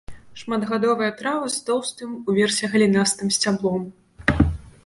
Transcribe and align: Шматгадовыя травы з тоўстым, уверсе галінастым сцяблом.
Шматгадовыя 0.41 1.11
травы 1.19 1.51
з 1.55 1.59
тоўстым, 1.69 2.17
уверсе 2.33 2.65
галінастым 2.73 3.27
сцяблом. 3.37 3.81